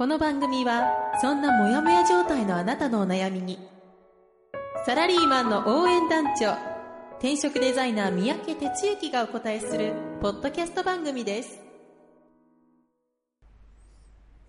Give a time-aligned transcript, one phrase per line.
[0.00, 3.58] この番組はそんなモヤモヤ状態のあなたのお悩みに
[4.86, 6.56] サラリーマンの応援団長
[7.18, 11.60] 転職デザイナー三宅哲之がお答えするポッドキャスト番組です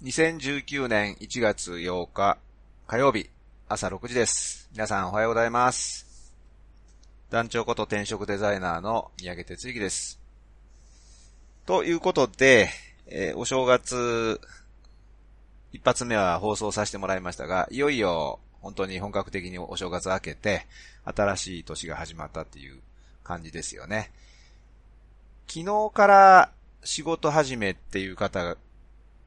[0.04, 2.38] 2019年1月8日
[2.88, 3.30] 火曜日
[3.68, 4.70] 朝6時です。
[4.72, 6.34] 皆さんおはようございます。
[7.30, 10.18] 団長こと転職デザイナーの三宅哲之です。
[11.66, 12.70] ということで、
[13.08, 14.40] えーお正月
[15.74, 20.68] 一発目は放送させてもらいましたが、いよいよ本当に本格的にお正月明けて、
[21.04, 22.80] 新しい年が始まったっていう
[23.24, 24.12] 感じですよね。
[25.48, 26.52] 昨日から
[26.84, 28.58] 仕事始めっていう方が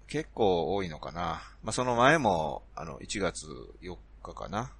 [0.06, 1.42] 結構多いのかな。
[1.62, 3.47] まあ、その前も、あの、1月
[3.83, 4.70] 4日かな、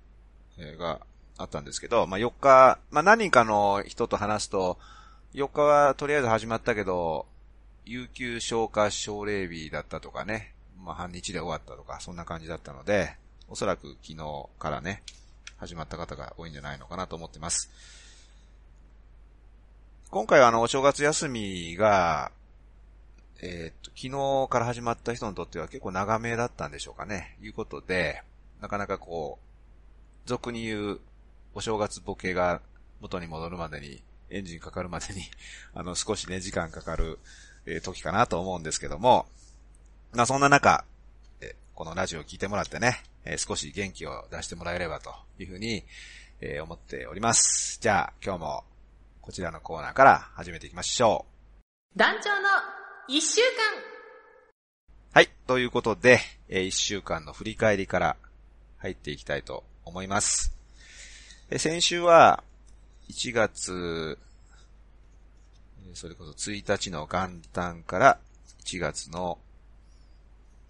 [0.59, 1.01] えーが
[1.37, 4.79] あったんですけど、まあ、4日、まあ、何人かの人と話すと、
[5.35, 7.27] 4日はとりあえず始まったけど、
[7.85, 10.54] 有給消化奨励日だったとかね、
[10.85, 13.17] まあ、半日で終わったとか、そんな感じだったので、
[13.49, 15.03] おそらく昨日からね、
[15.57, 17.71] 始まった方が多いんじゃないのかなと思ってます。
[20.11, 22.31] 今回はあの、お正月休みが、
[23.41, 27.37] えーっと、昨日から始まった人にとっては結構長めだったんでしょうかね。
[27.43, 28.23] いうことで、
[28.61, 31.01] なかなかこう、俗に言う
[31.55, 32.61] お正月ボケが
[33.01, 35.23] 元に戻るまでに、エンジンかかるまでに、
[35.75, 37.19] あの、少しね、時間かかる、
[37.67, 39.27] えー時かなと思うんですけども、
[40.15, 40.85] まあそんな中、
[41.41, 45.83] えーこのラジオを聞いてもらってね、えー少し元気を出してもらえればというふうに、
[46.41, 47.79] えー思っております。
[47.81, 48.65] じゃあ、今日も
[49.21, 51.27] こちらのコーナーから始めていきましょ
[51.95, 51.99] う。
[51.99, 52.49] 団長の
[53.09, 53.47] 一週間
[55.13, 55.31] はい。
[55.47, 58.17] ということで、えー一週間の振り返りから
[58.79, 60.55] 入っていきたいと思います。
[61.51, 62.45] えー先週は、
[63.09, 64.17] 1月、
[65.89, 68.19] えーそれこそ1日の元旦から
[68.65, 69.39] 1月の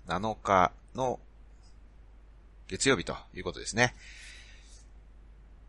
[0.08, 1.18] 7日の
[2.68, 3.94] 月曜日ということですね。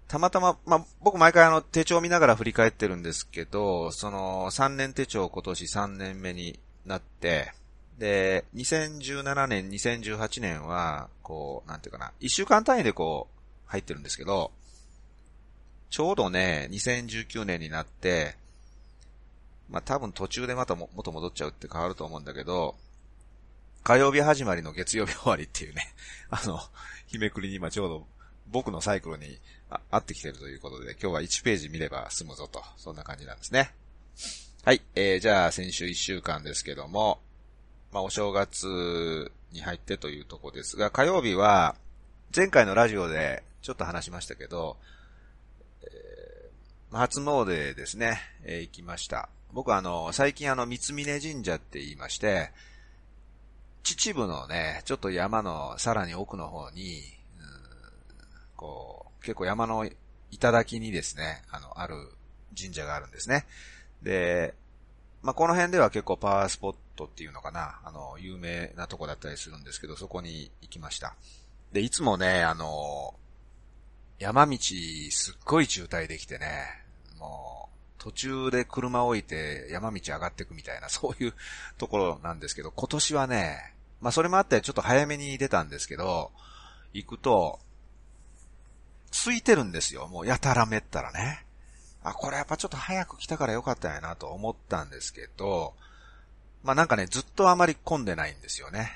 [0.07, 7.53] たまたま、まあ、僕毎回あの手帳を見ながら振り返ってるんですけど、その3年手帳今年3年目になって、
[7.97, 14.51] で、2017年、2018年は、こう、なんていうかな、1週間単位でこう、入ってるんですけど、
[15.89, 18.35] ちょうどね、2019年になって、
[19.69, 22.75] まあ、多分途中でまたも元戻っちゃうって変わると思うんだけど、
[23.85, 25.93] 火曜日始まりの月曜日終わりっていうね、
[26.31, 26.59] あの、
[27.05, 28.07] 日めくりに今ちょうど
[28.47, 33.75] 僕のサイクルにあ合ってきてるということで、今日は1ページ見れば済むぞと、そんな感じなんですね。
[34.63, 37.21] はい、えー、じゃあ先週1週間ですけども、
[37.91, 41.75] まあお正月に入ってというとこですが、火曜日は、
[42.35, 44.77] 前回のラジオでちょっと話しましたけど、
[45.83, 49.29] えー初詣ですね、えー行きました。
[49.53, 52.51] 僕あの、最近あの、三峯神社って言いまして、
[53.85, 57.03] 秩父のね、ちょっと山のさらに奥の方に、
[57.37, 57.45] うん
[58.57, 59.87] こう、結構山の
[60.31, 61.95] 頂にですね、あの、ある
[62.59, 63.45] 神社があるんですね。
[64.01, 64.55] で、
[65.21, 71.15] まあ、この辺では結構パワースポットっていうのかな、あの、有名なとこだったりするんですけど、そこに行きました。
[71.71, 73.13] で、いつもね、あの、
[74.17, 74.57] 山道
[75.11, 76.63] すっごい渋滞できてね、
[77.19, 81.33] もう、途中で車置いて山道上がってくみたいな、そういう
[81.77, 83.74] ところなんですけど、今年はね、
[84.05, 86.29] まあそれもあってちょっと早めに出たんですけど、
[86.93, 87.57] 行くと、
[89.09, 90.07] 空いてるんですよ。
[90.07, 91.43] もうやたらめったらね。
[92.03, 95.73] あ、これやっぱちょっと早く来たからよかったんやなと思ったんですけど、
[96.63, 98.91] まあなんかね、ずっとあまり混んでないんですよね。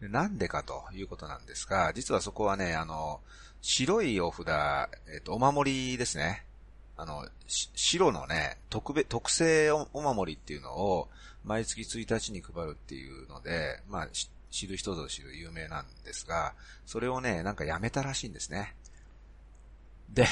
[0.00, 3.18] なんでかということなんですが、実はそこはね、あの、
[3.60, 4.46] 白いお札、
[5.12, 6.44] えっ、と、お守りですね。
[6.96, 11.08] あの、白のね、特別、特製おお守りっていうのを、
[11.44, 14.08] 毎月1日に配るっていうので、まあ、
[14.54, 16.54] 知る人ぞ知る有名なんですが、
[16.86, 18.76] それをね、なんかやめたらしいんですね。
[20.10, 20.26] で、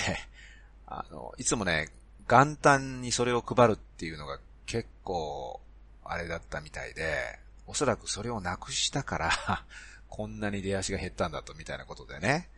[0.87, 1.89] あの、いつもね、
[2.29, 5.61] 元旦にそれを配るっていうのが結構、
[6.05, 9.31] あれだったみたいで、おそらくそれをなくしたから、
[10.09, 12.49] こんなに出足が減ったんだと、みたいなことでね。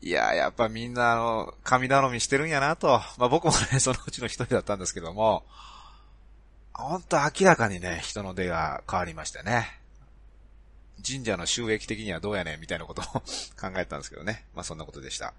[0.00, 3.02] いや、やっぱみんなあの、神頼みしてるんやなと。
[3.18, 5.44] まあ僕もね、 そのうちの一人だったんですけども、
[6.72, 9.81] ほんと明らかにね、人の出が変わりましてね。
[11.12, 13.04] 神社の収益的にはどうやねんみたいなことを
[13.60, 14.46] 考えたんですけどね。
[14.54, 15.34] まあそんなことでした。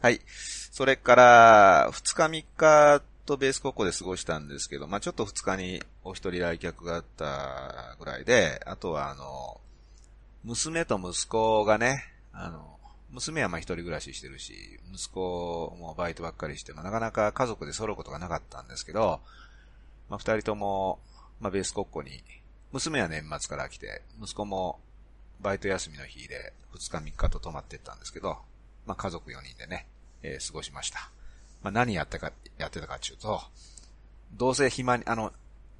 [0.00, 0.20] はい。
[0.26, 9.60] それから、2日3日とベース国庫で過ごしたんですけど、まあちょっと2日にお一人来客があったぐらいで、あとはあの、
[10.42, 12.78] 娘と息子がね、あの、
[13.10, 19.20] 娘はまあ一人暮らししてるし、息子もバイトばっかりして、まあなかなか家族で揃うことがなかったんですけど、
[20.08, 20.98] まあ二人とも、
[21.40, 22.22] まあベース国庫に、
[22.72, 24.78] 娘は年末から来て、息子も
[25.40, 28.38] バイト休みの日で2日3日と泊まってったんですけど、
[28.86, 29.86] まあ家族4人でね、
[30.22, 31.10] えー、過ごしました。
[31.62, 33.40] まあ何やったか、やってたかっていうと、
[34.32, 35.32] どうせ暇に、あの、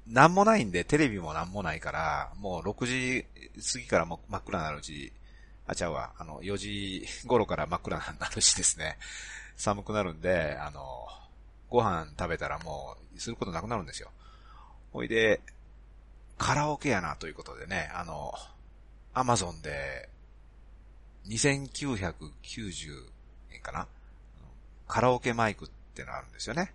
[0.07, 3.25] なんもないんで、テレビもなんもないから、もう6時
[3.73, 5.13] 過ぎからも真っ暗になるうち、
[5.67, 8.97] あ、ちゃうわ、あの、4時頃から真っ暗になるしですね、
[9.55, 11.07] 寒くなるんで、あの、
[11.69, 14.09] ご飯食べたらもう、することなくなるんですよ。
[14.91, 15.39] ほいで、
[16.41, 18.33] カラオケやなということでね、あの、
[19.13, 20.09] アマゾンで、
[21.27, 23.05] 2990
[23.53, 23.87] 円かな？
[24.87, 26.73] カラオケマイクってのあるんですよね。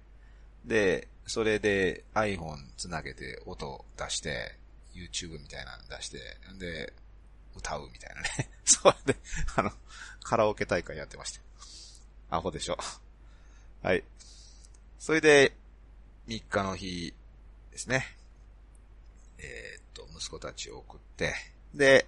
[0.65, 4.57] で、それで iPhone つなげて音出して、
[4.95, 6.19] YouTube みたいなの出して、
[6.55, 6.93] んで、
[7.57, 8.29] 歌うみたいなね。
[8.65, 9.19] それで、
[9.57, 9.73] あの、
[10.23, 11.41] カラオケ大会やってました。
[12.37, 12.79] アホでしょ。
[13.83, 14.05] はい。
[15.01, 15.57] それで、
[16.29, 17.13] 3日の日
[17.73, 18.17] ですね。
[19.39, 21.35] えー、っと、息子たちを送って、
[21.75, 22.07] で、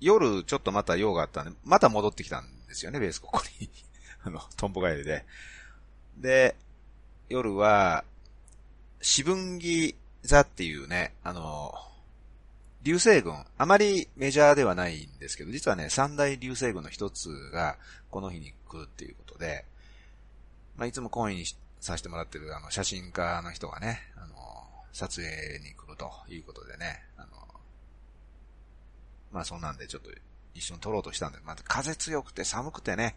[0.00, 3.68] 夜ちょっとまた用があったんで、また戻ってきたんですよね、ベースここに。
[4.24, 5.24] あの、トンボ帰りで。
[6.16, 6.56] で、
[7.28, 8.04] 夜は、
[9.02, 11.74] 四分木座っていうね、あの、
[12.82, 17.76] 流星群、あまりメジャーではないんですけど、実はね、三大流星群の一つが、
[18.10, 19.66] この日に来るっていうことで、
[20.76, 21.44] まあ、いつもコインに
[21.80, 24.34] させてもらってる、あの、写真家の人がね、あの、
[24.92, 27.28] 撮影に来るということでね、あの、
[29.32, 30.10] まあ、そんなんでちょっと
[30.54, 33.16] 一緒に撮ろうとしたんで、また風強くて寒くてね、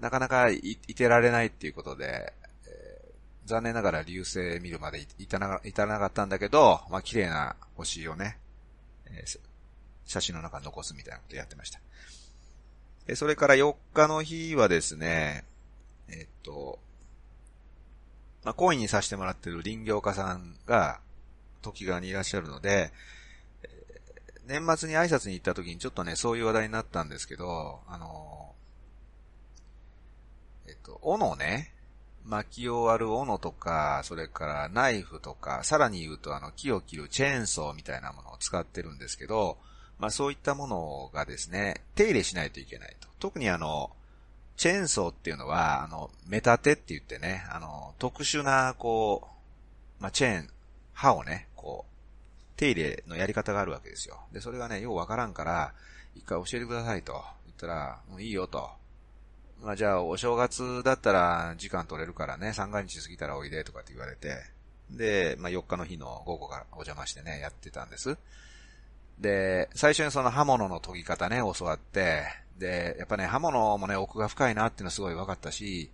[0.00, 2.32] なかなかいいてられないっていうことで
[2.66, 3.14] え、
[3.46, 8.38] 残念ながら流星見るまで至らなかったんだけど、まあ、綺麗な星をね、
[9.06, 9.38] えー、
[10.06, 11.80] 写真の中に残すみたいなことやってました。
[13.08, 15.44] えそれから4日の日はですね、
[16.08, 16.78] えっと、
[18.44, 21.00] まあ、コインにさせてもらってる林業家さんが、
[21.62, 22.92] 時側にいらっしゃるので、
[24.46, 28.52] 年末に挨拶に行った時にちょっとね、そういう話題になったんですけど、あの、
[30.66, 31.72] えっと、斧ね、
[32.24, 39.58] 薪を割る斧とか、それからナイフとか、さらに言うとあの木を切るチェーンソーみたいなものを使ってるんですけど、
[39.98, 43.08] まあそういったものがですね、手入れしないといけないと。
[43.18, 43.90] 特にあの、
[44.62, 49.28] チェーンソーっていうのは、あの、メタテって言ってね、あの、特殊な、こ
[49.98, 50.48] う、まあチェーン、
[50.92, 54.20] 刃をね、こう、手入れのやり方があるわけですよ。
[54.30, 55.74] で、それがね、ようわからんから、
[56.14, 58.70] 一回教えてくださいと言ったら、もういいよと。
[59.60, 64.36] まあじゃあ、お正月だったら時間取れるからね、三が日過ぎたらおいでとかって言われて、
[64.92, 68.16] で、まあ4日の日の午後がお邪魔してね、やってたんです。
[69.22, 72.24] で、最初にその刃物の研ぎ方ね、教わって、
[72.58, 75.90] で、やっぱね、刃物もね、奥が深いなっていうのはすごい分かったし、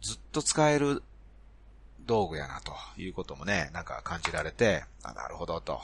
[0.00, 1.02] ずっと使える
[2.06, 5.80] 道具やなということもね、なんか感じられて、あ、なるほどと。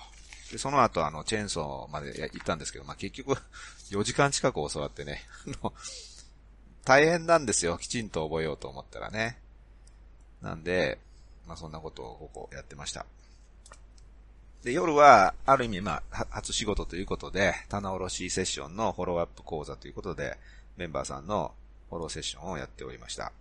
[0.52, 3.40] で、その後あの、チェーンソーまで行ったんですけど、まあ、結局
[3.90, 5.22] 4時間近く教わってね、
[6.84, 7.78] 大変なんですよ。
[7.78, 9.38] きちんと覚えようと思ったらね。
[10.40, 10.98] なんで、
[11.46, 13.04] まあそんなことをここやってました。
[14.64, 20.36] で、夜は、ある意味、まあ、初仕事ということで、棚卸しセッションのフォローアップ講座ということで、
[20.76, 21.52] メンバーさんの
[21.88, 23.32] フォローセッションをやっておりました。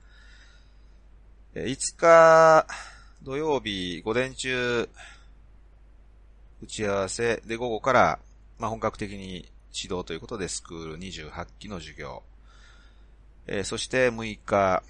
[1.56, 2.68] え5日
[3.24, 4.88] 土曜日午前中、
[6.62, 8.20] 打ち合わせで午後から、
[8.60, 12.24] まあ、本格的に指導ということでスクール28期の授業。
[13.48, 14.84] えー、そして6日、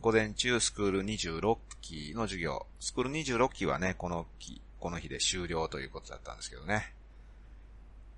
[0.00, 2.66] 午前中スクール26期の授業。
[2.80, 6.92] スクール26期はね、この期、この日で終了ということだったんですけどね。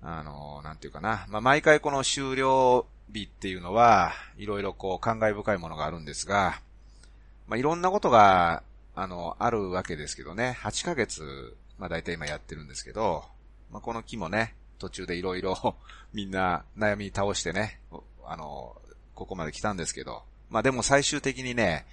[0.01, 1.25] あの、なんていうかな。
[1.29, 6.61] まあ、毎回この終了日っていうのは、いろいろこう、感慨深いものがあるんですが、
[7.47, 8.63] まあ、いろんなことが、
[8.95, 10.57] あの、あるわけですけどね。
[10.61, 13.23] 8ヶ月、まあ、大体今やってるんですけど、
[13.71, 15.75] まあ、この木もね、途中でいろいろ
[16.13, 17.79] みんな悩み倒してね、
[18.25, 18.75] あの、
[19.15, 21.85] ここまで来たんですけど、まあでも最終的にね、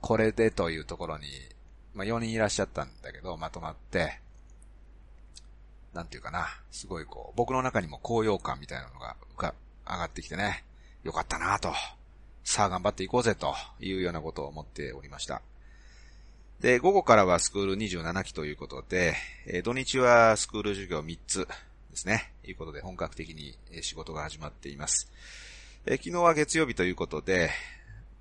[0.00, 1.26] これでというところに、
[1.94, 4.20] まあ4人いらっしゃったんだけど、まとまって、
[5.92, 9.52] なんていうかな、すごいこう、僕の中にも高揚感みたいなのが上
[9.84, 10.64] がってきてね、
[11.02, 11.72] よかったなと、
[12.44, 15.42] さあ頑張っていこうぜというようなことを思っておりました。
[16.60, 19.14] で、午後からはスクール27期ということで、
[19.46, 21.48] え土日はスクール授業3つ
[21.90, 22.32] ですね。
[22.42, 25.10] ということで、本格的に仕事が始まっています。
[25.86, 27.50] え昨日は月曜日ということで、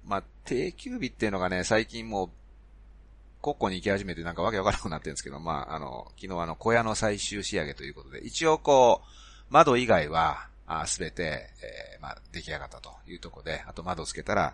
[0.06, 2.30] まあ、定休日っていうのがね、最近もう、
[3.42, 10.48] 国庫に行き始めてなんかわけわからなくなってるんですけど、まあ、あの、昨日あの、小屋の最終仕上げということで、一応こう、窓以外は、
[10.86, 14.54] すべて、えー、まあ、出来上がったというところで、あと窓つけたら、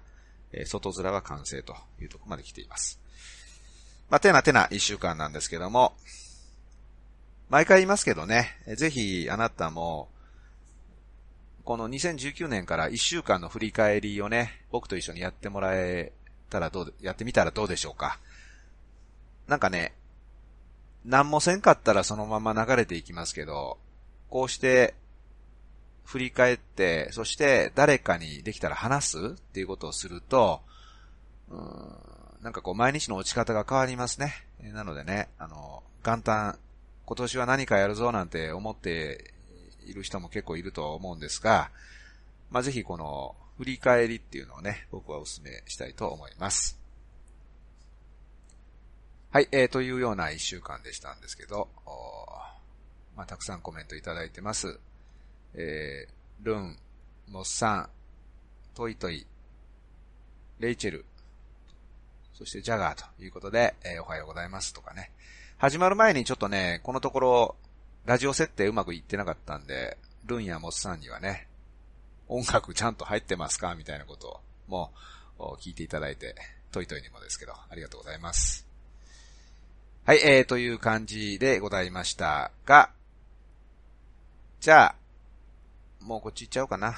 [0.53, 2.99] えー、外面は完成というところまで来ています。
[4.09, 5.93] まあ、てなてな一週間なんですけども、
[7.49, 10.09] 毎回言いますけどね、ぜひあなたも、
[11.63, 16.11] この2019年から1週間の振り返りをね、僕と一緒にやってもらえ
[16.49, 18.19] たらどう、やってみたらどうでしょうか。
[19.47, 19.93] なんかね、
[21.05, 23.77] 何もせんかったらそのまま流れていきますけど、
[24.29, 24.95] こうして
[26.03, 29.17] 振り返って、そして誰かにできたら話す？
[29.17, 30.61] っていうことをすると、
[31.49, 31.61] うん、
[32.41, 34.33] なんかこう毎日の落ち方が変わりますね。
[34.73, 36.59] なのでね、あの、元旦、
[37.05, 39.33] 今年は何かやるぞなんて思って
[39.85, 41.69] いる人も結構いると思うんですが、
[42.49, 46.79] まあ、ぜひこの振り返りっていうのをね、僕はお勧めしたいと思います。
[49.35, 51.67] はい、えー、というような一週間でしたんですけど、
[53.17, 54.79] まあ、たくさんコメントいただいてます。
[55.55, 56.77] えー、ルン、
[57.29, 57.89] モッサン、
[58.75, 59.27] トイトイ、
[60.59, 61.03] レイチェル、
[62.33, 65.11] そしてジャガーということで、えー、おはようございますとかね。
[65.57, 67.55] 始まる前にちょっとね、このところ、
[68.05, 71.49] ラジオ設定うまくいってなかったんで、ルンやモスさんにはね、
[72.29, 74.39] 音楽ちゃんと入ってますかみたいなことを、
[74.69, 74.93] も
[75.39, 76.35] う、聞いていただいて、
[76.71, 78.64] トイトイにもですけど、ありがとうございます。
[80.07, 82.91] はい、えー、という感じでございましたが、
[84.59, 84.95] じゃあ、
[86.00, 86.93] もうこっち行っちゃおうかな。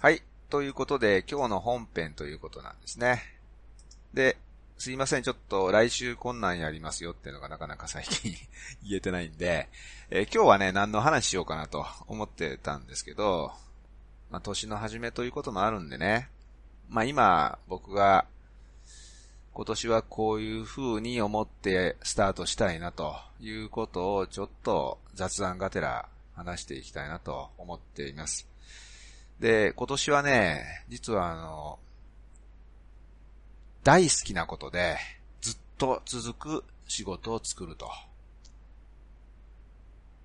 [0.00, 0.20] はい。
[0.50, 3.22] ということで、今日の本編ということなんですね。
[4.12, 4.36] で、
[4.78, 8.34] すいません、ちょっと来週困難やりますよっていうのがなかなか最近
[8.86, 9.68] 言えてないんで、
[10.10, 13.52] えー、今日はね、何の話しようかなと思ってたんですけど、
[14.30, 16.28] まあ、年の初めということもあるんでね、
[16.88, 18.26] まあ今、僕が、
[19.52, 28.48] 今年はこういう風に思ってスタートしたいなということをちょっと雑談がてら話していきたいなと思っています。
[29.38, 31.78] で、今年はね、実はあの、
[33.84, 34.96] 大好きなことで、
[35.42, 37.90] ずっと続く仕事を作ると。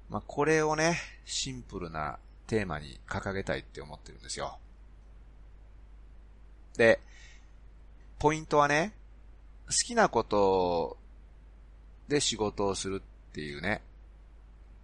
[0.09, 4.57] まあ、これをね、シンプルなテーマに掲げたいって思ってるんですよ。
[6.77, 7.01] で、
[8.17, 8.93] ポイントはね、
[9.67, 10.97] 好きなこと
[12.07, 13.81] で仕事をするっていうね、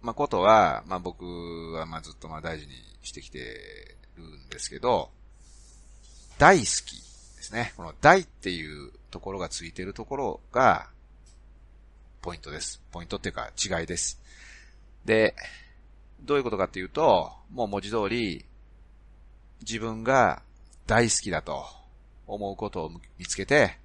[0.02, 1.24] まあ、ことは、まあ、僕
[1.72, 5.10] はま、ずっとま、大事にしてきてるんですけど、
[6.36, 7.05] 大好き
[7.46, 7.72] ですね。
[7.76, 10.88] この大っていうところがついてるところが、
[12.22, 12.82] ポイントです。
[12.90, 14.20] ポイントっていうか違いです。
[15.04, 15.36] で、
[16.22, 18.44] どういうことかっていうと、もう文字通り、
[19.60, 20.42] 自分が
[20.86, 21.64] 大好きだと
[22.26, 23.78] 思うことを見つけて、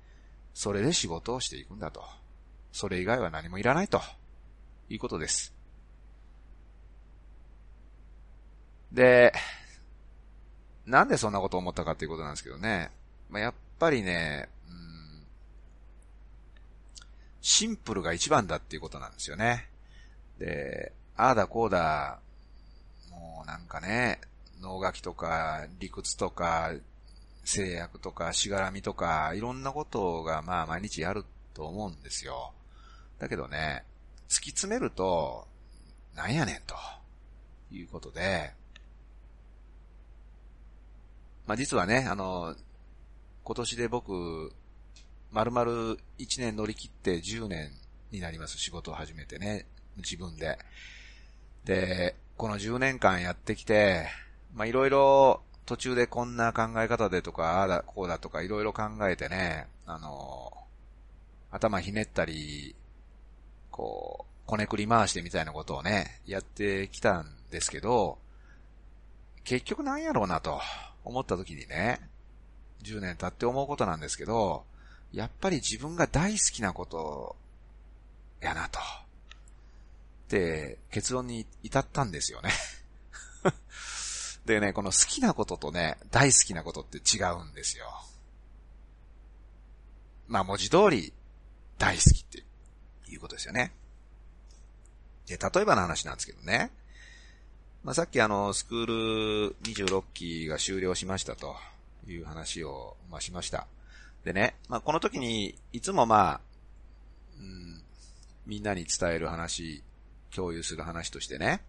[0.53, 2.03] それで仕事をしていくんだと。
[2.71, 4.01] それ以外は何もいらないと
[4.89, 5.53] いうことです。
[8.91, 9.33] で、
[10.87, 12.91] なんでそんなこと思ったかっていうことなんですけどね。
[13.31, 15.23] まあ、やっぱりね、うん、
[17.41, 19.69] シンプルが一番だっていうことなんですよね。
[20.37, 22.19] で、ああだこうだ、
[23.09, 24.19] もうなんかね、
[24.59, 26.73] 脳書きとか理屈とか
[27.43, 32.53] 制約とかしがらみとかいろんなことがまあ毎日やると思うんですよ。
[33.17, 33.85] だけどね、
[34.27, 35.47] 突き詰めると、
[36.15, 36.75] なんやねんと
[37.71, 38.51] いうことで、
[41.47, 42.55] まあ、実はね、あの、
[43.43, 44.53] 今年で僕、
[45.31, 45.71] 丸々
[46.19, 47.71] 1年乗り切って10年
[48.11, 48.57] になります。
[48.57, 49.65] 仕事を始めてね。
[49.97, 50.59] 自分で。
[51.65, 54.07] で、この10年間やってきて、
[54.53, 60.53] ま、いろいろ途中でこんな考え方でとか、ああだ、こうだとかいろいろ考えてね、あの、
[61.49, 62.75] 頭ひねったり、
[63.71, 68.19] こう、こねくり回してみたいなことをね、やってきたんですけど、
[69.43, 70.61] 結局なんやろうなと。
[71.03, 71.99] 思った時にね、
[72.83, 74.65] 10年経って思うことなんですけど、
[75.13, 77.35] やっぱり自分が大好きなこと
[78.39, 78.79] やなと。
[80.29, 82.51] で、結論に至ったんですよね
[84.45, 87.85] でね、この好きなこととね、大好きなことって違うんですよ。
[90.27, 91.13] まあ文字通り、
[91.77, 92.43] 大好きって
[93.09, 93.73] いうことですよね。
[95.27, 96.71] で、例えばの話なんですけどね。
[97.83, 98.85] まあ、さっきあの、スクー
[99.49, 101.55] ル26期が終了しましたと
[102.07, 103.67] いう話を、まあ、しました。
[104.23, 106.41] でね、まあ、この時に、いつもまあ、
[107.39, 107.81] うん、
[108.45, 109.83] みんなに伝える話、
[110.33, 111.61] 共有する話としてね、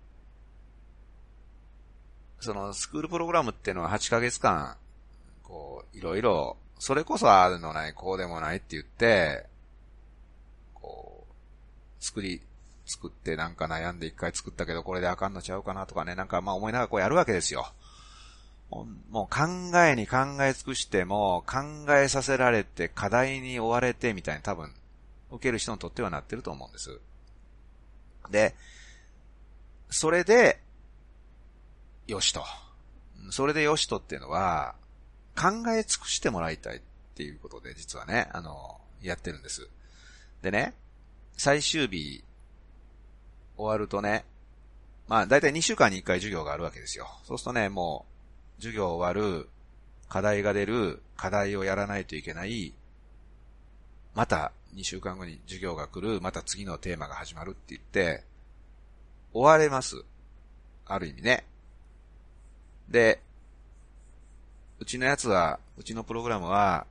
[2.41, 4.77] そのスクールプログラムっていうのは8ヶ月間、
[5.43, 9.47] こう、いろいろ、それこそあるのない、こうでもないって言って、
[10.75, 12.43] こう、作り、
[12.85, 17.73] 作ってなんか悩んで一回作ったけどこれであかんのちゃうかなとかね、なんかまあ思いながらこうやるわけですよ。
[19.11, 24.73] もう考えに考え尽くしても考えさせられて課題に追われてみたいに多分
[25.31, 26.99] 受ける人にとってはなってると思うんです。
[28.31, 28.55] で、
[29.91, 30.59] それで、
[32.07, 32.45] よしと。
[33.31, 34.75] それでよしとっていうのは、
[35.37, 36.81] 考え尽くしてもらいたいっ
[37.15, 39.69] ていうことで、実はね、あの、やってるんです。
[40.43, 40.75] でね、
[41.37, 42.25] 最終日、
[43.57, 44.25] 終わるとね、
[45.09, 47.09] まあ、だいたい2週間に1回授業があるわけですよ。
[47.25, 48.12] そうするとね、もう、
[48.63, 49.49] 授業終わる、
[50.09, 52.73] 課題が出る、課題をやらないといけない、
[54.15, 58.23] また2週間後に授業が来る、また次のテーマが始まるって言って、
[59.33, 60.05] 終われます。
[60.87, 61.45] ある意味ね。
[62.89, 63.21] で、
[64.79, 66.87] うちのやつは、うちのプログラムは、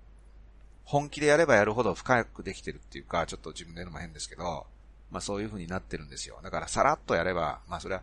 [0.83, 4.65] 本気でやればやるほど深くできてるっていうか、ちょっと自分で言うのも変ですけど、
[5.09, 6.37] まあそういう風になってるんですよ。
[6.43, 8.01] だからさらっとやれば、まあそれは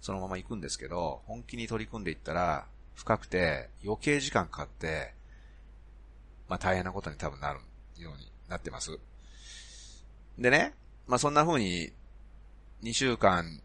[0.00, 2.66] そのまま行くんですけど、本気に取り組んでいったら、
[2.98, 5.14] 深くて余計時間かかって、
[6.48, 7.60] まあ大変なことに多分なる
[7.96, 8.98] ようになってます。
[10.36, 10.74] でね、
[11.06, 11.92] まあそんな風に
[12.82, 13.60] 2週間、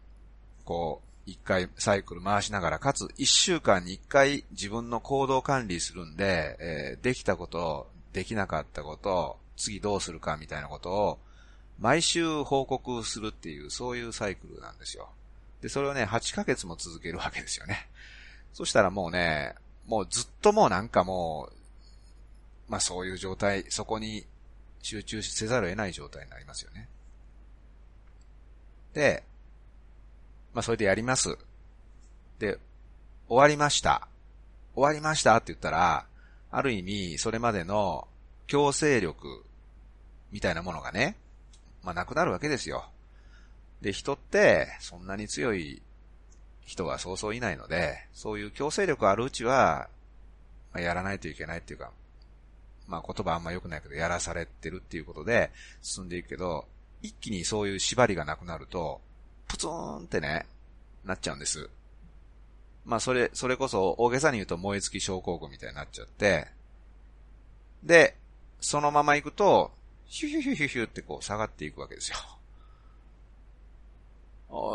[0.64, 11.18] こう、1回サイクル回しながら、かつ1週間に1回自分の行動管理するんで、えー、できたこと、できなかったこと、次どうするかみたいなことを、
[11.80, 15.08] 毎週報告するっていう、そういうサイクルなんですよ。
[15.60, 17.88] で、それをね、8ヶ月も続けるわけですよね。
[18.54, 19.54] そしたらもうね、
[19.86, 24.24] もうずっともうなんかもう、まあそういう状態、そこに
[24.80, 26.88] 集中せざるを得ない状態になりますよね。
[28.94, 29.24] で、
[30.54, 31.36] まあそれでやります。
[32.38, 32.58] で、
[33.28, 34.06] 終わりました。
[34.74, 36.06] 終わりましたって言ったら、
[36.52, 38.06] ある意味、それまでの
[38.46, 39.44] 強制力
[40.30, 41.16] みたいなものがね、
[41.82, 42.88] まあなくなるわけですよ。
[43.80, 45.82] で、人って、そんなに強い
[46.64, 49.88] 人がそうそういないので、そういう強制力あるうちは、
[50.72, 51.90] まあ、やらないといけないっていうか、
[52.86, 55.50] まあ言葉あんま良くないけど、やらされてるっていうことで
[55.82, 56.66] 進んでいくけど、
[57.02, 59.00] 一気にそういう縛りがなくなると、
[59.48, 60.46] プツーンってね、
[61.04, 61.68] なっちゃうんです。
[62.84, 66.48] まあそれ、それこそ大げさに言うと燃え尽き症候群みたいになっちゃって、
[67.82, 68.16] で、
[68.60, 69.72] そのまま行くと、
[70.06, 72.18] ヒュヒュヒュヒュヒュってこう下がっていくわけですよ。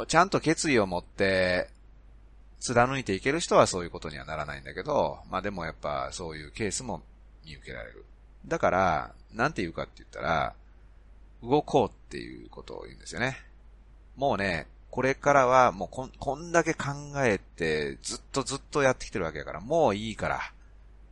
[0.08, 1.70] ちゃんと決意を持って、
[2.60, 7.02] 貫いていける人はそういうことにはならないんだけど、まあでもやっぱそういうケースも
[7.46, 8.06] 見受けられる。
[8.46, 10.54] だから、なんて言うかって言ったら、
[11.42, 13.38] 動こうっていうことを言うんですよね。
[14.18, 20.40] もうね、これからはもうこんこんだけ考えてずっとずっとやってきてるわけだから、もういいから、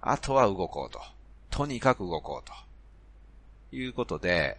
[0.01, 0.99] あとは動こうと。
[1.49, 2.53] とにかく動こうと。
[3.75, 4.57] いうことで、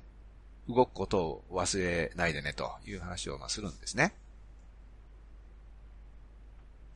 [0.68, 4.12] 動くことを忘れないでねという話をまするんですね。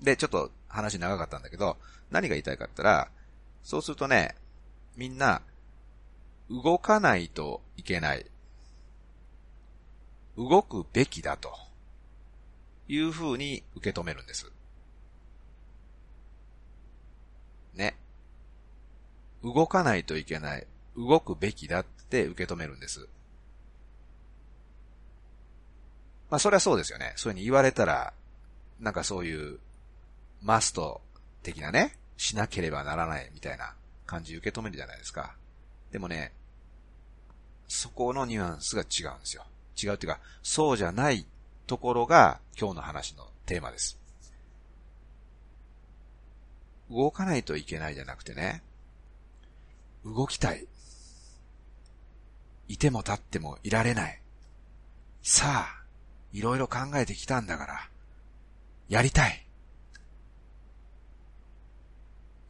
[0.02, 1.76] で、ちょっと話長かったんだけど、
[2.10, 3.08] 何が言いたいかったら、
[3.62, 4.34] そうするとね、
[4.96, 5.42] みんな、
[6.50, 8.26] 動かないといけない。
[10.36, 11.52] 動くべきだと
[12.88, 14.50] いう風に受け止めるんです。
[17.74, 17.96] ね。
[19.42, 20.66] 動かないといけない。
[20.96, 23.08] 動くべきだって受け止めるんです。
[26.30, 27.12] まあそれはそうですよね。
[27.16, 28.14] そういうふうに言われたら、
[28.80, 29.58] なんかそういう、
[30.42, 31.00] マスト
[31.42, 33.74] 的なね、しなければならないみたいな
[34.06, 35.34] 感じ受け止めるじゃないですか。
[35.90, 36.32] でもね、
[37.68, 39.44] そこのニュアンスが違うんですよ。
[39.82, 41.26] 違うっていうか、そうじゃない
[41.66, 43.98] ところが今日の話のテーマです。
[46.90, 48.62] 動かないといけないじゃなくてね、
[50.04, 50.66] 動きたい。
[52.68, 54.20] いても立ってもいられない。
[55.22, 55.82] さあ、
[56.32, 57.88] いろいろ考えてきたんだから、
[58.88, 59.41] やりたい。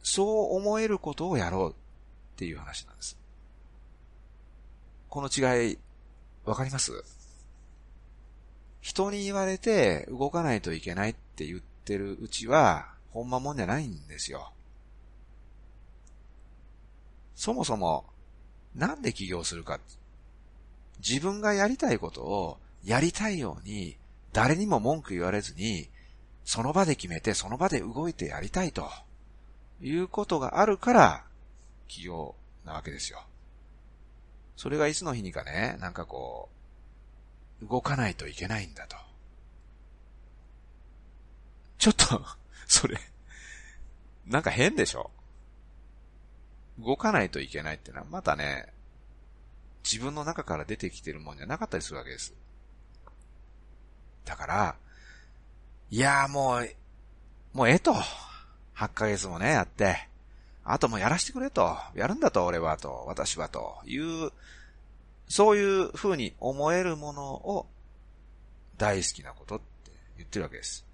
[0.03, 1.73] そう思えることをやろうっ
[2.35, 3.17] ていう話なんです。
[5.09, 5.79] この違い、
[6.45, 6.91] わかります？
[8.81, 14.51] 人に言われて動かないといけないって言ってるうちは、ほんまもんじゃないんですよ。
[17.35, 18.05] そもそも、
[18.75, 19.79] なんで起業するか。
[20.99, 23.97] 自分がやりたいことをやりたいように
[24.33, 25.89] 誰にも文句言われずに、
[26.43, 28.89] その場で決めて、その場で動いてやりたいと、
[29.83, 31.23] いうことがあるから、
[31.87, 33.23] 起業なわけですよ。
[34.55, 36.49] それがいつの日にかね、なんかこ
[37.61, 38.95] う、動かないといけないんだと。
[41.77, 42.25] ちょっと、
[42.67, 42.97] それ、
[44.25, 45.11] なんか変でしょ？
[46.79, 48.73] 動かないといけないってのは、またね、
[49.83, 52.33] 自分の中から出てきてるもんじゃなかったりするわけです。
[54.23, 54.75] だから、
[55.89, 56.75] いやーもう、
[57.51, 57.93] もうええと。
[58.75, 60.07] 8ヶ月もね、やって。
[60.65, 61.77] あともうやらしてくれと。
[61.95, 63.03] やるんだと、俺はと。
[63.07, 63.77] 私はと。
[63.85, 64.31] いう、
[65.27, 67.67] そういう風に思えるものを
[68.77, 70.85] 大好きなことって言ってるわけです。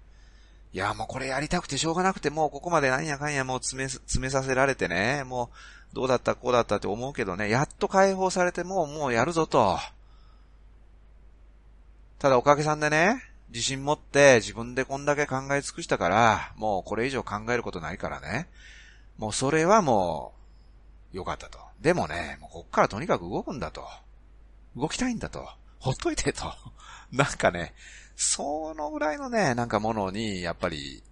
[0.72, 5.50] いや、もうこれやりたくてしょうがなくて、もうここまで何やかんやもう詰め、詰めさせられてね、も
[5.92, 9.78] うどうだったこうだったって思うけどね、やっと解放されてもう、もうやるぞと。
[12.18, 18.48] ただおかげさんでね、自信持って自分でこんだけ考え尽くしたから、もうこれ以上考えることないからね。
[19.18, 20.34] もうそれはも
[21.12, 21.58] う、良かったと。
[21.80, 23.86] でもね、もうこっからとにかく動くんだと。
[24.76, 25.48] 動きたいんだと。
[25.80, 26.44] ほっといてと。
[27.10, 27.74] なんかね、
[28.14, 31.02] そのぐらいのね、なんかものに、やっぱり、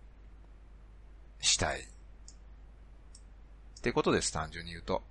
[1.41, 1.81] したい。
[1.81, 1.85] っ
[3.81, 5.03] てことです、単純に言うと。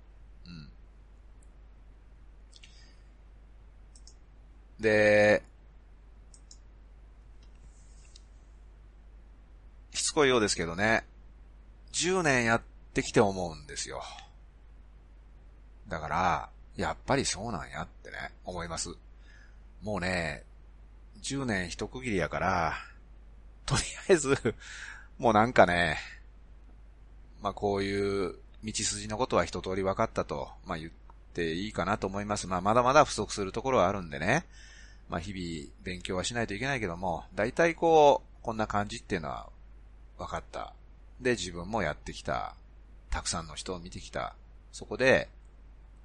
[0.46, 0.70] うん。
[4.80, 5.42] で、
[10.08, 11.04] つこいようですけどね、
[11.92, 12.62] 10年やっ
[12.94, 14.02] てきて思うんですよ。
[15.86, 18.16] だから、やっぱりそうなんやってね、
[18.46, 18.88] 思います。
[19.82, 20.44] もうね、
[21.22, 22.74] 10年一区切りやから、
[23.66, 24.54] とりあえず、
[25.18, 25.98] もうなんかね、
[27.42, 30.90] まあこういう道筋のことは一通り分かったと、まあ言っ
[31.34, 32.46] ていいかなと思います。
[32.46, 34.46] まあまだまだ不足するところはあるんでね。
[35.10, 39.50] まあ日々勉強はしないといけないけども、大体こう、こんな感じっていうのは
[40.18, 40.74] 分かった。
[41.20, 42.54] で、自分もやってきた。
[43.10, 44.34] たくさんの人を見てきた。
[44.72, 45.28] そこで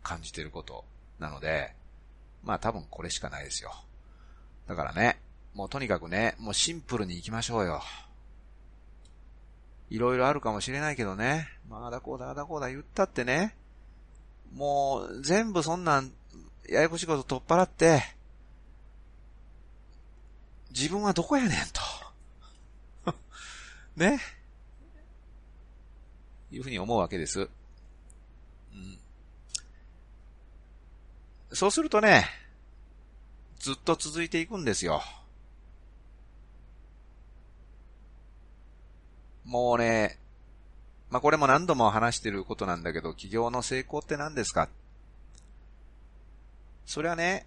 [0.01, 0.85] 感じてること
[1.19, 1.73] なので、
[2.43, 3.73] まあ多分これしかないですよ。
[4.67, 5.19] だからね、
[5.53, 7.81] もうとにかくね、もうシンプルに行きましょうよ。
[9.89, 11.47] いろいろあるかもしれないけどね。
[11.69, 13.55] まあ、だこうだ、あだこうだ言ったってね。
[14.55, 16.11] もう、全部そんなん、
[16.67, 18.01] ややこしいこと取っ払って、
[20.71, 22.02] 自分はどこやねんと。
[23.95, 24.19] ね。
[26.51, 27.41] いうふうに思うわけです。
[27.41, 27.49] うん。
[31.51, 32.25] そうするとね、
[33.59, 35.01] ずっと続いていくんですよ。
[39.45, 40.19] もうね、
[41.09, 44.69] まあ、これも何度も話してることなんだけど、企業の成功って何ですか？
[46.85, 47.45] それはね、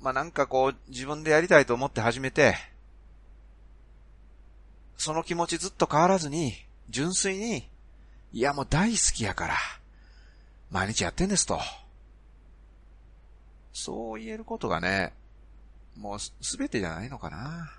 [0.00, 2.56] まあ、なんかこう、自分でやりたいと思って始めて、
[4.96, 6.54] その気持ちずっと変わらずに、
[6.88, 7.68] 純粋に、
[8.32, 9.56] いやもう大好きやから、
[10.70, 11.60] 毎日やってんですと。
[13.72, 15.12] そう言えることがね、
[15.96, 17.72] もうすべてじゃないのかな。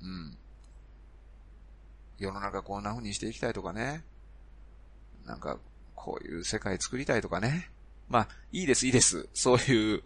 [0.00, 0.38] うん。
[2.18, 4.04] 世の中こんな風にしていきたいとかね。
[5.24, 5.58] なんか、
[5.94, 7.70] こういう世界作りたいとかね。
[8.08, 9.28] まあ、いいです、いいです。
[9.34, 10.02] そういう、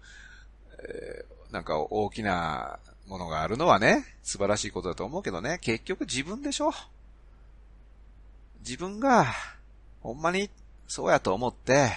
[0.79, 6.73] えー、なんか大きなものがあるのはね、素晴らしいことだと思うけどね、結局自分でしょ
[8.61, 9.27] 自分が、
[10.01, 10.51] ほんまに
[10.87, 11.91] そうやと思って、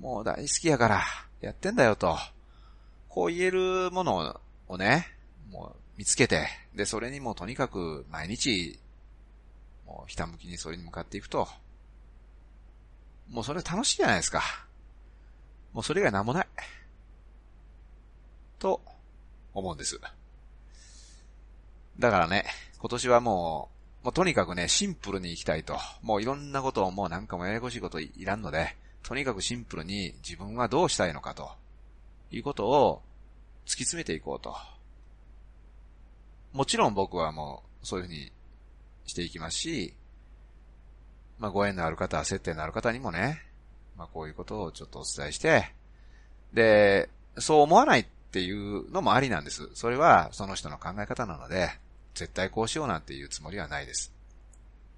[0.00, 1.02] もう大好きやから、
[1.40, 2.16] やってんだよと。
[3.08, 5.06] こう言えるものをね、
[5.50, 8.78] もう見つけて、で、それにもうとにかく毎日、
[9.86, 11.46] もうひたむきにそれに向かっていくと、
[13.30, 14.42] もうそれ楽しいじゃないですか。
[15.72, 16.46] もうそれ以外なんもない。
[18.58, 18.80] と、
[19.54, 20.00] 思うんです。
[21.98, 22.44] だからね、
[22.78, 23.70] 今年はも
[24.02, 25.78] う、もうとにかくね、シンプルに行きたいと。
[26.02, 31.50] もういろんなことをもうなんかもややこしいこといらんので、とにかくシンプルに自分はどうしたいのかと、
[32.30, 33.02] いうことを
[33.64, 34.54] 突き詰めていこうと。
[36.52, 38.30] もちろん僕はもうそういうふうに
[39.06, 39.94] していきますし、
[41.38, 43.42] まあご縁のある方、接点のある方にもね、
[43.96, 45.72] まあこういうことをちょっとお伝えして、
[46.52, 49.70] で、そう思わないっていうのもありなんです。
[49.74, 51.70] それはその人の考え方なので、
[52.14, 54.12] 絶対こうしようなんていうつもりはないです。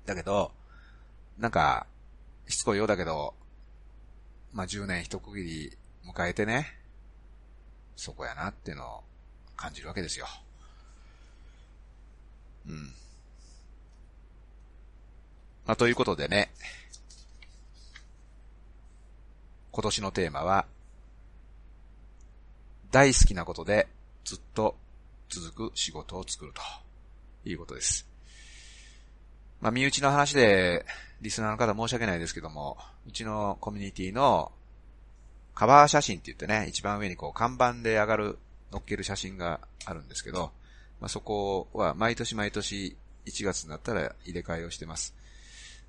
[0.07, 0.53] だけど、
[1.37, 1.87] なんか、
[2.49, 3.35] しつこいようだけど、
[4.55, 5.77] まあ、10年一区切り
[6.11, 6.79] 迎えてね、
[7.95, 9.01] そこやなっていうのを
[9.55, 10.27] 感じるわけですよ。
[12.67, 12.87] うん。
[15.67, 16.49] まあ、ということでね、
[19.73, 20.65] 今年のテーマは、
[22.91, 23.89] 大好きなことで
[24.25, 24.77] ずっと
[25.29, 28.07] 続く仕事を作るということです。
[29.61, 30.85] まあ、身内の話で、
[31.21, 32.77] リスナーの方申し訳ないですけども、
[33.09, 34.53] うちのコミュニティの
[35.55, 38.39] カバー写真って言ってね、一番上にこう看板で上がる、
[38.71, 40.51] 乗っける写真があるんですけど、
[41.01, 42.97] まあ、そこは毎年毎年
[43.27, 45.15] 1月になったら入れ替えをしてます。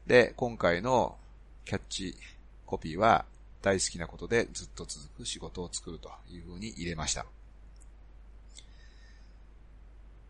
[0.05, 1.17] で、今回の
[1.65, 2.15] キャッチ
[2.65, 3.25] コピーは
[3.61, 7.25] 大好きなことでずっと続く仕事を作るという風に入れました。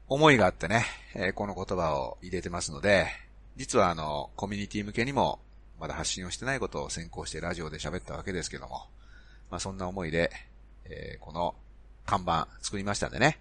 [0.09, 0.85] 思いがあってね、
[1.15, 3.07] え、この言葉を入れてますので、
[3.57, 5.39] 実はあの、コミュニティ向けにも、
[5.79, 8.87] まだ発信をしてないことを先行してラジオで喋ったわけですけども、
[9.51, 10.31] まあそんな思いで、
[10.85, 11.55] えー、この
[12.05, 13.39] 看板作りましたんでね、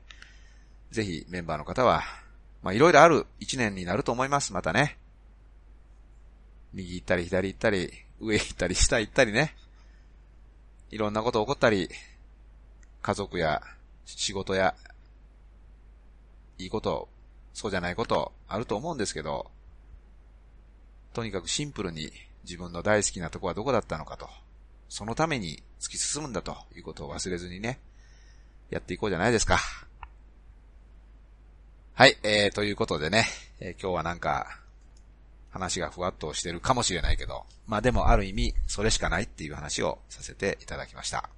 [0.91, 2.03] ぜひメンバーの方は、
[2.63, 4.99] まあいろいろある一年になると思います、またね。
[6.73, 9.55] 右行ったり左行ったり、上行ったり下行ったりね。
[10.91, 11.89] いろんなこと起こったり、
[13.03, 13.63] 家族や
[14.05, 14.75] 仕事や
[16.59, 17.09] いいこと、
[17.53, 19.51] そうじゃないこと、あると思うんですけど、
[21.13, 22.13] とにかくシンプルに
[22.45, 24.29] 自分の大好きなとこはどこだったのかと、
[24.89, 27.81] そのために突き進むんだということを忘れずにね、
[28.71, 29.59] やっていこうじゃないですか。
[31.95, 33.27] はい、えー、ということでね、
[33.59, 34.61] えー、今日はなんか、
[35.57, 41.31] 話がふわっとしてるかもしれないけど、まあでもある意味、それしかないっていう話をさせていただきました。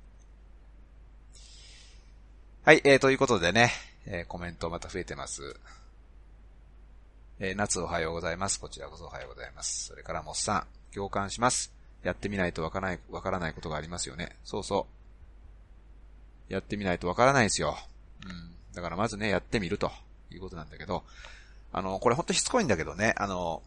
[2.64, 3.70] はい、えー、ということでね、
[4.06, 5.56] えー、コメントまた増えてます。
[7.38, 8.58] えー、夏おはようございます。
[8.58, 9.86] こちらこそおはようございます。
[9.86, 11.72] それからもっさん、共感します。
[12.02, 14.36] やってみないとわからない、わからないことがありますよね。
[14.44, 14.86] そうそ
[16.50, 16.52] う。
[16.52, 17.78] やってみないとわからないですよ。
[18.24, 18.74] うん。
[18.74, 19.92] だからまずね、やってみると
[20.30, 21.04] いうことなんだけど、
[21.72, 23.62] あの、これほんとしつこいんだけどね、あの、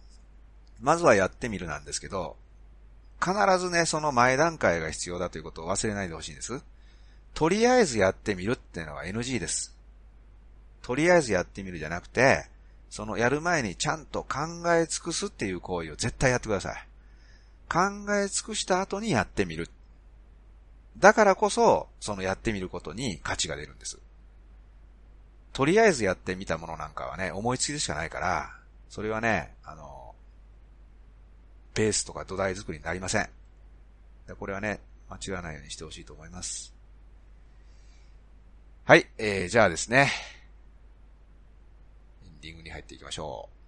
[0.82, 2.36] まずはやってみるなんですけど、
[3.24, 6.64] 必ずね、その前段階が必要だということを忘れないでほしいんです。
[7.34, 9.76] とりあえずやってみるっていうのは NG です。
[10.82, 12.48] とりあえずやってみるじゃなくて、
[12.90, 14.40] そのやる前にちゃんと考
[14.74, 16.88] え尽くすっていう行為を絶対やってください。
[17.70, 17.80] 考
[18.16, 19.70] え尽くした後にやってみる。
[20.98, 23.98] だからこそ、そのやってみることに価値が出るんです。
[25.54, 28.56] とりあえずやってみたものなんかはね、思いつきでしかないから、
[28.90, 30.11] それはね、あの、
[31.74, 33.30] ベースとか土台作りになりません。
[34.40, 34.80] これはね、
[35.10, 36.74] 間違わないようにしてほしいと思います。
[38.86, 40.12] はい、えー、じゃあですね。
[42.26, 43.61] エンディングに入っていきましょう。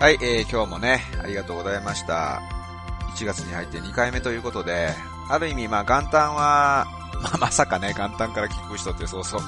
[0.00, 2.40] はい、えー、今日もね、ありがとうございました。
[3.16, 4.90] 1月に入って2回目ということで、
[5.28, 6.86] ある意味、まあ元旦は、
[7.20, 9.40] まあまさかね、元旦から聞く人ってそうそう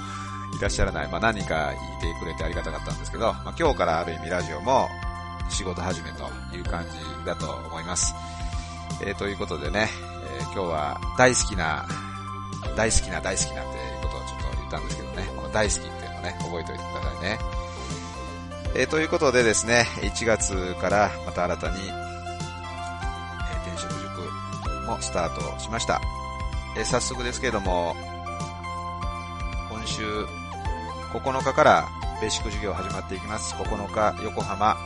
[0.59, 1.09] いらっしゃらない。
[1.09, 4.91] まあ何人かいてくれてありがたかったんですけど、まあ今日からある意味ラジオも
[5.49, 8.13] 仕事始めという感じだと思います。
[9.03, 9.89] えー、ということでね、
[10.41, 11.87] えー、今日は大好きな、
[12.77, 17.60] 大好きな大好きなっていうことをちょっと言ったんですけどね、この大好きっていうのをね、覚えておいてくださいね。
[18.73, 26.01] えー、ということでですね、1月からまた新たに、えー、転職塾もスタートしました。
[26.77, 27.97] えー、早速ですけれども、
[29.69, 30.05] 今週
[31.13, 31.89] 9日から
[32.21, 33.55] ベーシック授業始まっていきます。
[33.55, 34.77] 9日横浜、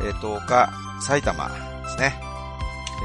[0.00, 0.70] えー、10日
[1.02, 1.48] 埼玉
[1.82, 2.18] ですね。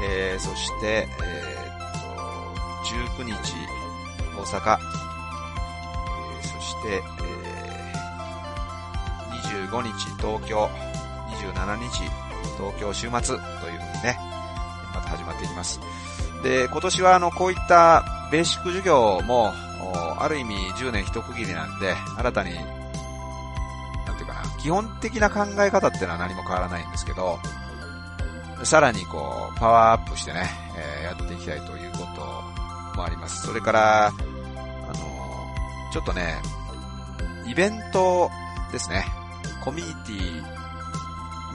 [0.08, 3.34] えー、そして、えー、と19日
[4.38, 7.43] 大阪、えー、そして、えー
[9.54, 10.68] 25日東京、
[11.28, 12.10] 27日
[12.56, 14.18] 東京週末というふうにね、
[14.92, 15.80] また始まっていきます。
[16.42, 19.52] で、今年はあの、こういったベーシック授業も、
[20.18, 27.38] ある意味10年一区切りなんで、新たに、なんていうかな、基本的な考え方っていうのは何も変わらないんですけど、
[28.64, 33.46] さらにこう、パワーアップしてね、えー、やっていきたいということもあります。
[33.46, 34.94] それから、あの
[35.92, 36.36] ちょっとね、
[37.46, 38.30] イベント
[38.72, 39.04] ですね。
[39.64, 40.42] コミュニティ、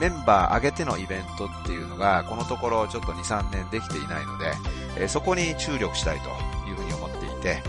[0.00, 4.52] メンバー上げてのイベントっていうのが、このところちょっと2、3年できていないので、
[4.96, 6.28] え、そこに注力したいと
[6.68, 7.62] いうふうに思っていて、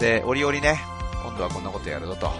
[0.00, 0.80] で、折々ね、
[1.22, 2.32] 今度はこんなことやるぞと。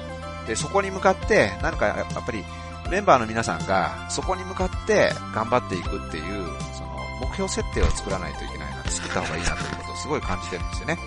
[0.46, 2.44] で、そこに向かって、なんかやっぱり、
[2.90, 6.90] メンバーの皆さんが、そこに向かって頑張っていくっていう、その、
[7.20, 10.98] 目標設定を作らないといけないな、作った方がいいなということをすごい感じてるんですよね。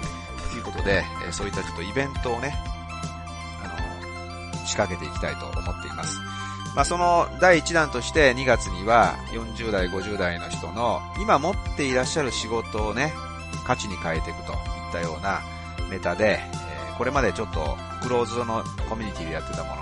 [0.52, 2.56] ということで、え、そういったちょっとイベントをね、
[4.74, 6.20] 仕掛けていきたいと思っています。
[6.76, 13.14] まあ、その第1弾として2月には40代、50代の人の今持っていらっしゃる仕事をね、
[13.66, 14.58] 価値に変えていくといっ
[14.92, 15.42] たような
[15.92, 19.82] ネタで、えー、これまでちょっとクローズドのコミュニティでやってたものの、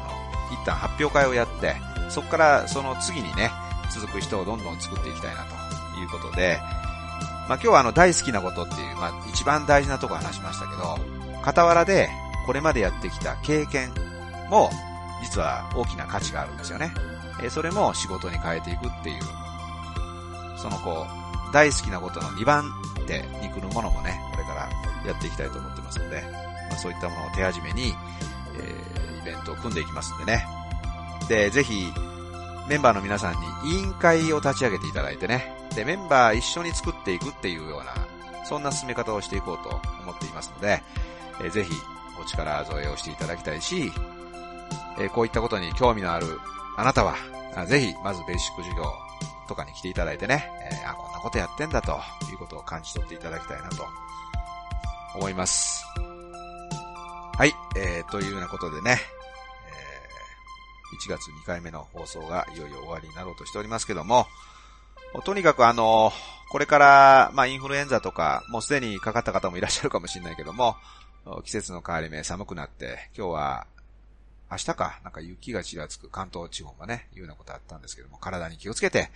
[0.52, 1.76] 一旦発表会をやって、
[2.10, 3.50] そこからその次にね、
[3.94, 6.60] 続く人をどんどん作っていきたいなということで、
[7.48, 10.98] まあ、今日はあの大好きなことっていう、まあ、一番大事なとこ話しましたけど、
[11.42, 12.10] 傍らで
[12.46, 13.94] これまでやってきた経験
[14.52, 14.70] も
[15.22, 16.94] 実は大きな価値があるんですよね。
[17.42, 19.22] えそれも仕事に変えていくっていう、
[20.58, 21.08] そのこ
[21.50, 22.72] う、大好きなことの2番
[23.08, 24.70] 手に来るものもね、これから
[25.06, 26.22] やっていきたいと思ってますので、
[26.70, 27.94] まあ、そういったものを手始めに、
[28.58, 30.46] えー、イベントを組んでいきますんでね。
[31.28, 31.92] で、ぜひ、
[32.68, 37.94] メンバーの皆さんに委員会を立ち上げていただいてね、で、メンバー一緒に作っていくっていうような、
[38.46, 40.84] そんな進め方をしていこうと思っていますので、
[41.42, 41.74] えー、ぜひ、
[42.22, 43.92] お力添えをしていただきたいし、
[45.00, 46.40] え、こういったことに興味のある
[46.78, 47.16] あなたは、
[47.68, 48.86] ぜひ、まずベーシック授業
[49.48, 52.00] とかに来ていただいてね、え、あ、こんなことやってんだと
[52.32, 53.86] いうことを感じ取っていただきたいなと
[55.16, 55.86] 思います。
[57.38, 59.00] はい、えー、というようなことでね、
[59.68, 64.28] えー、1月2回目の放送がいよいよ終わりになろうとしておりますけども、
[65.26, 66.14] とにかくあの、
[66.50, 70.78] これから、まあ、インフルエンザとか、もうすでにかかった方もいらっしゃるかもしれないけども、
[71.44, 73.68] 季節の変わり目寒くなって、今日は
[74.52, 79.10] 明日か、なんか雪がちらつく関東地方がね、いうようなことあったんですけども、体に気をつけて、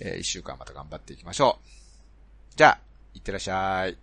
[0.00, 2.56] えー、一週間また頑張っていきましょう。
[2.56, 2.78] じゃあ、
[3.14, 3.98] いってらっしゃい。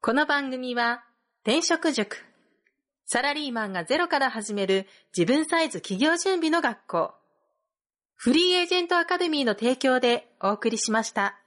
[0.00, 1.04] この番組は、
[1.44, 2.24] 転職塾。
[3.04, 7.14] サラリーマンがゼロから始める自分サイズ企業準備の学校。
[8.14, 11.41] フリーエージェントアカデミーの提供でお送りしました。